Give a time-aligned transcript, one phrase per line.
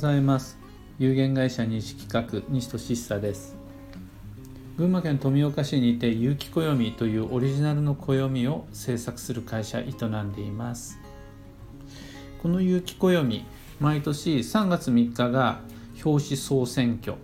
[0.00, 0.56] ざいます。
[0.98, 3.54] 有限会社西企画西俊久です。
[4.78, 10.98] 群馬県富岡市にて有機暦というオリジナルの暦を制作する会社営んでいます。
[12.42, 13.44] この有機暦
[13.78, 15.60] 毎年3月3日が
[16.02, 17.18] 表紙総選挙。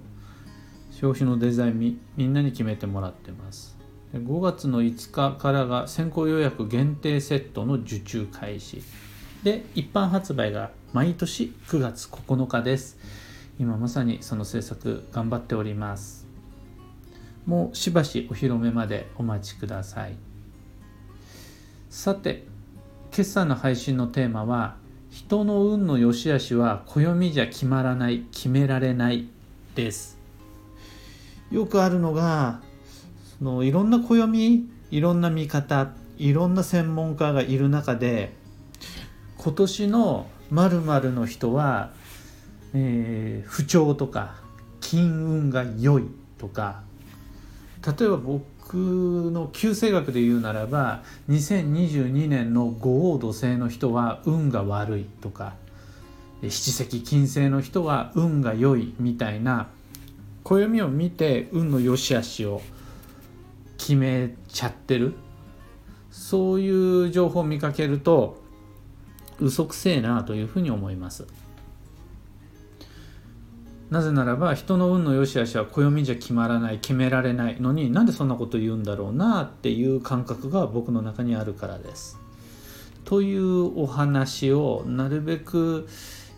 [1.02, 3.74] 表紙のデザインみみんなに決めてもらってます。
[4.12, 8.82] 5月の5日からが先行予約限定セットの受注開始。
[9.42, 12.98] で一般発売が毎年9月9日です。
[13.58, 16.26] 今まさにその制作頑張っております。
[17.44, 20.14] もうしばしお披露目までお待ちください。
[21.90, 22.44] さて
[23.10, 24.76] 決算の配信のテーマは
[25.10, 29.26] 人の運の良し悪しは暦じゃ決まらない決められない
[29.74, 30.18] です。
[31.50, 32.60] よくあるのが
[33.38, 38.34] そのいろんな暦いろんな見方いろんな専門家がいる中で
[39.46, 41.92] 今年の〇〇の人は、
[42.74, 44.40] えー、不調とか
[44.80, 46.82] 金運が良いとか
[47.86, 55.54] 例えば僕の旧星学で言うならば2022年の五王土星の人は運が悪いとか
[56.42, 59.68] 七石金星の人は運が良いみたいな
[60.42, 62.62] 暦を見て運の良し悪しを
[63.78, 65.14] 決めちゃってる。
[66.10, 68.45] そういう情報を見かけると
[69.40, 71.26] 嘘くせえなというふうに思います。
[73.90, 82.18] なぜならば人の運の良し悪しは暦じゃ決まらない決められないのになんでそんなこと言うんだろうなっていう感覚が僕の中にあるからです。
[83.04, 85.88] というお話をなるべく、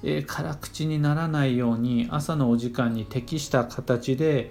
[0.03, 4.51] えー、辛口にならないように朝のお時間に適した形で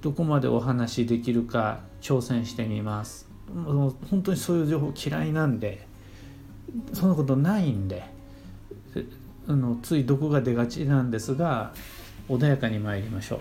[0.00, 3.28] どこまでお話しできるか挑戦してみます。
[3.52, 5.85] 本当にそういう情報嫌いなんで
[6.92, 8.14] そんなことないんで。
[9.48, 11.72] あのつい毒が出がちなんですが
[12.28, 13.40] 穏やかに参りましょう、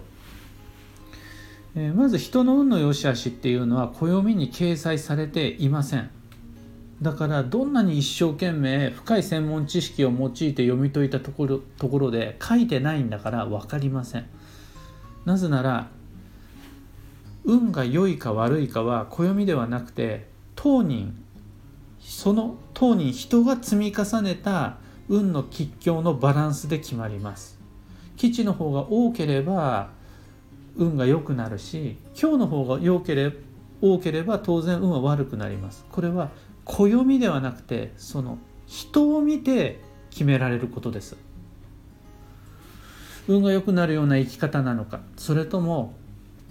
[1.75, 6.11] えー、まず人の運の良し悪しっていうのは暦に掲載されていません。
[7.01, 14.25] だからどんなに一生懸命深い専門知識を用いて読み解いたところところで書いてないんだから分かりません。
[15.25, 15.89] なぜなら
[17.43, 21.17] 運が良いか悪いかは暦ではなくて当人
[21.99, 24.77] その当人人が積み重ねた
[25.07, 27.57] 運の吉凶のバランスで決まります。
[28.17, 29.89] 基地の方が多ければ
[30.75, 33.35] 運が良くなるし今日の方が良ければ
[33.81, 35.85] 多ければ当然運は悪くなります。
[35.91, 36.29] これは
[36.65, 38.37] 暦ではなくてその
[38.67, 41.15] 人を見て決められることです。
[43.27, 45.95] 運が良くなるような生き方なのかそれとも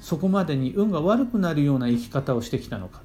[0.01, 3.03] そこまでに運が悪くなるような生き方をしてきたのか。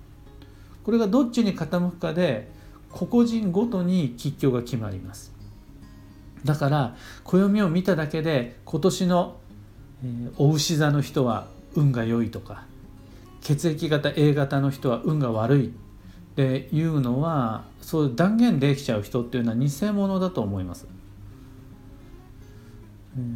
[0.83, 2.58] これがどっちに傾くかで
[2.91, 5.31] 個々人ごとに吉凶が決まります
[6.43, 9.37] だから暦を見ただけで今年の、
[10.03, 12.65] えー、お牛座の人は運が良いとか
[13.41, 15.69] 血液型 A 型の人は運が悪いっ
[16.35, 20.87] ていうのはそう断言できちゃう人っていうのは偽物だと思います。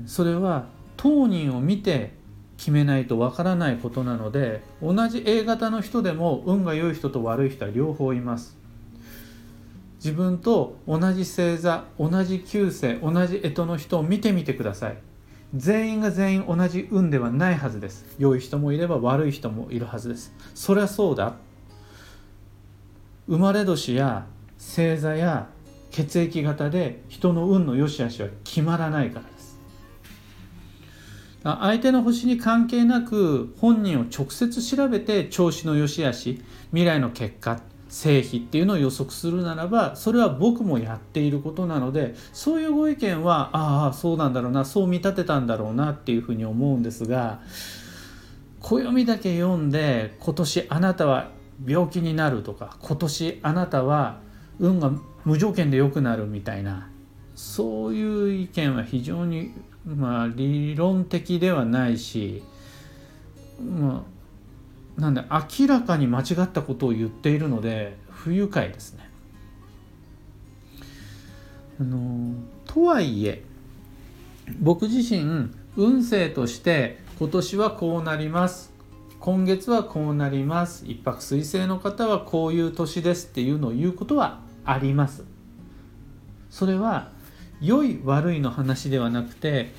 [0.05, 2.13] それは当人を見て
[2.57, 8.57] 決めないとわからないことなので同じ A 型の人でも運が良い人と悪い人は両方います。
[10.03, 14.97] 自分と同じ星座同じ旧星同じ干支の人を見てみてください。
[15.55, 18.05] 全員が全員同じ運ではないはずです。
[18.19, 20.33] 良い人もいれば悪い人もいるはずです。
[20.55, 21.35] そりゃそうだ。
[23.27, 24.25] 生まれ年や
[24.57, 25.47] 星座や
[25.89, 29.57] 血液型で人の運の良し悪しは決まらないからです。
[31.43, 37.61] 相手の星に関係なく本人を直接調べて調子の良し悪し未来の結果
[37.93, 47.39] 成否っていうのを予測するならばそれは僕もやっていることなのでそういうご意見はああそうなんだろうなそう見立てたんだろうなっていうふうに思うんですが
[48.61, 51.29] 暦だけ読んで今年あなたは
[51.67, 54.21] 病気になるとか今年あなたは
[54.59, 54.91] 運が
[55.23, 56.89] 無条件で良くなるみたいな
[57.35, 59.53] そういう意見は非常に
[59.85, 62.41] まあ理論的ではないし
[63.61, 64.12] まあ
[65.03, 69.09] なんで明らかに間違ったことを言っているので不愉快ですね。
[71.81, 72.33] あの
[72.65, 73.43] とはいえ
[74.61, 78.71] 僕自身運勢として今年はこうなります。
[79.19, 80.85] 今月はこうなります。
[80.85, 85.25] 一泊水星の方はこういう年ですっていうのを言うことはあります。
[86.49, 87.11] それは
[87.59, 89.73] 良い悪いの話ではなくて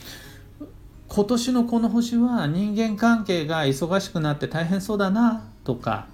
[1.14, 6.08] 今年のこの星は人間関係が忙しくなって大変そうだなとか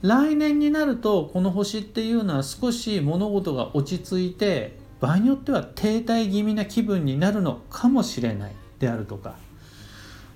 [0.00, 9.34] 来年になるとこの星っていうのは少し物事が落ち着いて場合によっては停滞気味な気分になるのかもしれないであるとか。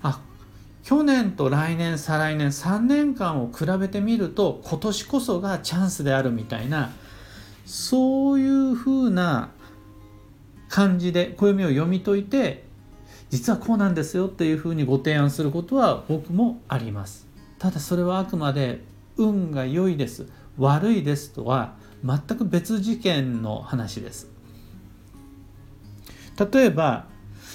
[0.03, 0.21] あ
[0.83, 6.91] 去年と来年再来年3年間を比べてみると今年こそがチャンスであるみたいな
[7.65, 9.49] そういうふうな
[10.67, 12.68] 感じで暦を読み解いて
[13.29, 17.27] 実はこうなんですよっていうふうにご提案することは僕もあります。
[17.59, 18.83] ただそれはあくまで
[19.17, 20.27] 運が良いです。
[20.57, 24.29] 悪いですとは全く別事件の話です。
[26.51, 27.05] 例えば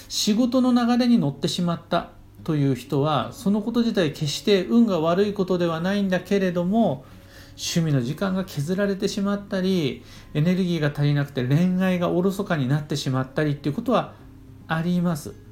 [0.09, 2.11] 仕事の流れに乗ってしまった
[2.45, 7.05] という人はそのこと自体決して運が悪いことではないんだけれども
[7.57, 10.05] 趣味の時間が削られてしまったり
[10.35, 14.15] エネルギーが足りなくて恋愛がおろそかになってしまったりっていうことは
[14.69, 15.44] あります。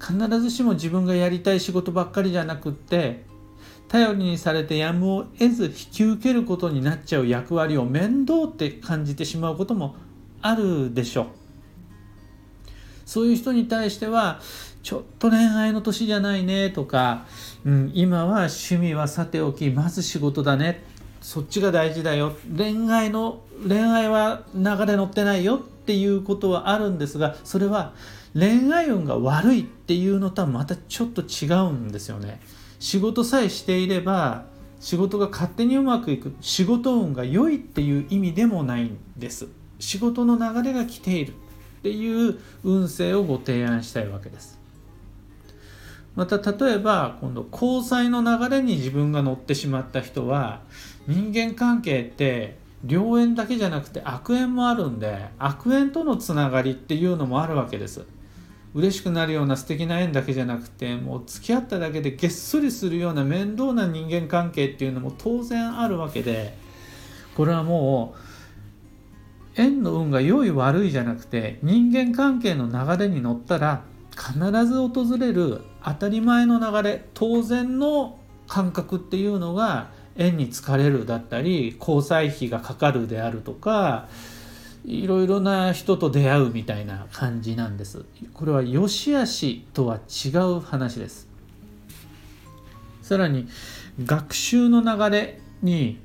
[0.00, 3.24] 必ずしも自分がやりたい仕事ばっかりじゃなくって
[3.88, 9.96] 頼りにされてやむを得ず引き受けることになっちゃう役割を面倒って感じてしまうことも
[10.42, 11.26] あるでしょう。
[13.06, 14.40] そういう人に対しては
[14.82, 17.26] ちょっと恋愛の年じゃないねとか、
[17.64, 20.84] うん、今は趣味はさておきまず仕事だね。
[21.22, 22.36] そっちが大事だよ。
[22.56, 27.94] 恋愛の恋愛は流れ乗ってないよっていうことはあるんですがそれは
[28.38, 32.40] 恋愛運が悪いっていうのとはまたちょっと違うんですよね。
[32.78, 34.44] 仕事さえしていれば
[34.78, 39.48] 仕事が勝手にうまくいく仕事運が良いっていう意味でもないんです。
[39.80, 41.34] 仕事の流れが来ているっ
[41.82, 44.56] ていう運勢をご提案したいわけです。
[46.14, 50.62] また例えば今度交際の流れに自分が乗ってしまった人は
[51.08, 58.06] 人間関係って良縁だけじゃなくて悪縁もあるんで悪縁とのつながりっていうのもあるわけです。
[58.78, 66.56] 嬉しくなるような素敵な縁だけじゃなくてもう付き合っただけでげっそりするような面倒な人間関係っていうのも当然あるわけで
[67.36, 68.14] これはも
[69.56, 73.82] う縁の運が良い悪いじゃなくて人間関係の流れに乗ったら
[74.16, 84.08] 必ず訪れる当たり前の流れ当然の感覚っていうのが縁に疲れるだったり交際費がかかるであるとか
[84.84, 88.04] いろいろな人と出会うみたいな感じなんです。
[88.34, 91.28] これは良し悪しとは違う話です。
[93.02, 93.48] さらに
[94.04, 95.98] 学習の流れに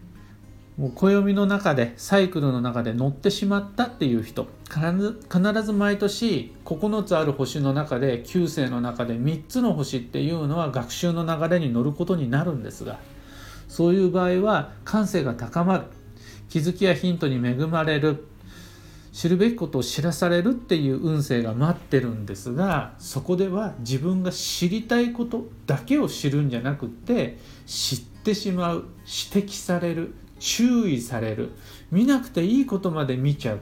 [0.77, 4.47] もう暦の中でサイクルの中で乗ってしまったっていう人。
[4.69, 12.99] 必ず必ず毎年9つある星の中で9星の中で3つの星っていうのは学習の流れに乗ることになるんですが。
[13.67, 15.83] そういう場合は感性が高まる。
[16.49, 18.27] 気づきやヒントに恵まれる。
[19.13, 27.37] 知るべきことを知らされるっていう運勢が待ってるんですがそこでは自分が知りたいことだけを知るんじゃなくって
[27.67, 28.85] 知ってしまう
[29.33, 31.51] 指摘される注意される。
[31.89, 33.61] 見なくていいことまで見ちゃう。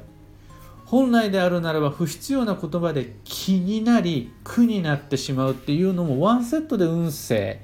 [0.85, 7.61] 本来であるならば不必要な言葉で気になり苦になってしまうっていうのもワンセットで運勢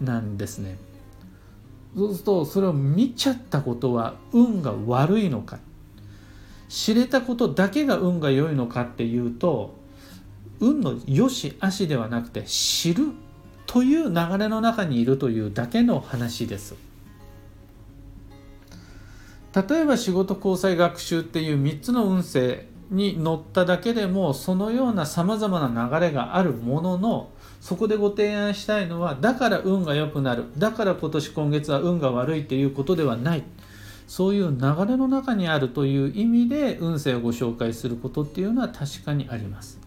[0.00, 0.76] なんですね。
[1.96, 5.58] そうするとそれを見ちゃったことは運が悪いのか。
[6.74, 9.76] 知れたことだけが運が良いのかっていうと
[10.58, 13.12] 運の良し悪しではなくて知る
[13.64, 16.74] という流れの中にいるというだけの話です。
[19.54, 33.44] 例えば仕事交際学習っていう3つの運勢に乗っただけでもそのようなさまざまな流れがあるもののそこでご提案したいのはだから運が良くなるだから今年今月は運が悪いっていうことではない
[34.06, 39.80] そういう流れの中にあるという意味で運勢をご紹介することっていうのは確かにあります。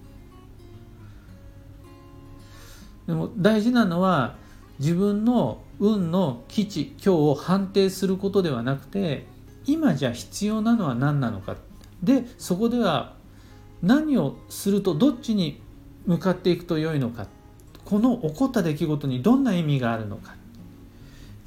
[3.05, 4.35] でも大事なのは
[4.79, 9.25] 自分の運の基地今日を判定することではなくて
[9.65, 11.55] 今じゃ必要なのは何なのか。
[12.03, 13.15] でそこでは
[13.81, 15.61] 何をするとどっちに
[16.05, 17.27] 向かっていくと良いのか。
[17.85, 20.35] この起こった出来事にどんな意味があるのか。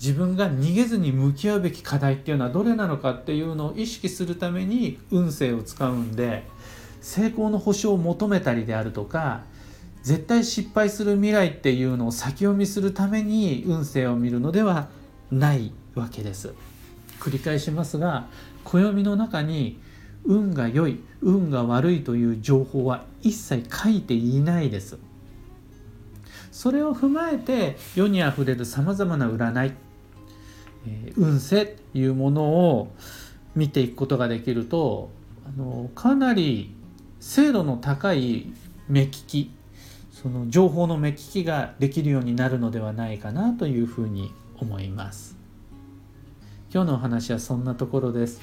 [0.00, 6.44] 自分が逃げずに向き合うべき課題っていうのはどれなのかっていうのを意識するために運勢を使うんで
[7.02, 9.42] 成功の保証を求めたりであるとか
[10.02, 14.88] 絶対失敗する未来っていうのを先読みするために運勢を見るのでは
[15.30, 16.54] ないわけです。
[17.20, 18.26] 繰り返しますが
[18.64, 19.78] 暦の中に
[20.24, 24.98] 運が良い運が悪いという情報は一切書いていないです
[26.50, 29.72] それを踏まえて世にあふれるさまざまな占い、
[30.86, 32.92] えー、運勢というものを
[33.54, 35.10] 見ていくことができると
[35.46, 36.74] あのかなり
[37.18, 38.52] 精度の高い
[38.88, 39.50] 目利き
[40.12, 45.40] その情報の目利きができるようになるのではないかなというふうに思います。
[46.72, 48.40] 今日のお話はそんなところです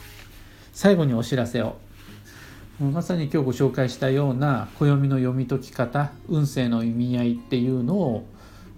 [0.74, 1.78] 最後にお知らせを
[2.80, 8.28] まさに今日ご紹介したような暦の読み解き方運勢の意味合いっていうのを、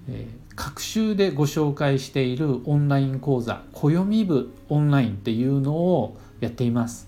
[0.08, 7.08] えー、各週でご紹介しているオンライン講座「暦部オンライン」っていうのをやっています。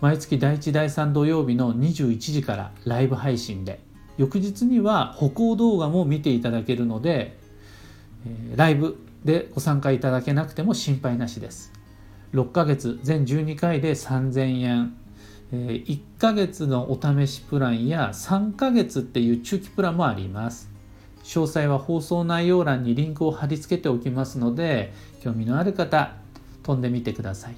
[0.00, 3.78] 毎月第1第3土曜日の21時からライブ配信で
[4.18, 7.38] 翌日には歩行動画も見ていただけるので、
[8.56, 11.72] ライブでご参加いただけなくても心配なしです。
[12.32, 14.94] 6ヶ月全12回で3000円。
[15.52, 20.79] 1ヶ月のお試しプランや3ヶ月っていう中期プランもあります。
[21.24, 26.14] 詳細は放送内容欄にリンクを貼り付けておきますので興味のある方
[26.62, 27.56] 飛んでみてください。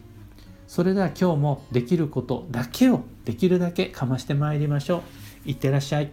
[0.67, 5.03] それでは今日もできることだけをできるだけかましてまいりましょ
[5.47, 5.51] う。
[5.51, 6.11] いってらっしゃい。